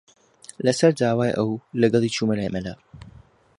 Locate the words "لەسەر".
0.65-0.91